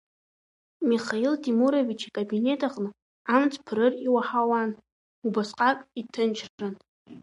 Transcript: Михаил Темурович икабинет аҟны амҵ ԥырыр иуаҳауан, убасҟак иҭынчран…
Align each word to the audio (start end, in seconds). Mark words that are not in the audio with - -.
Михаил 0.89 1.33
Темурович 1.43 2.01
икабинет 2.07 2.61
аҟны 2.67 2.89
амҵ 3.35 3.53
ԥырыр 3.65 3.93
иуаҳауан, 4.05 4.69
убасҟак 5.25 5.77
иҭынчран… 5.99 6.73